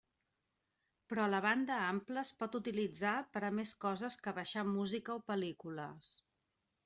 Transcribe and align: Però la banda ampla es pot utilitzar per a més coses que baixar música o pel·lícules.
Però 1.11 1.25
la 1.33 1.41
banda 1.45 1.75
ampla 1.89 2.23
es 2.29 2.31
pot 2.39 2.57
utilitzar 2.61 3.13
per 3.35 3.43
a 3.49 3.53
més 3.59 3.75
coses 3.85 4.17
que 4.27 4.33
baixar 4.41 4.67
música 4.73 5.19
o 5.19 5.21
pel·lícules. 5.31 6.11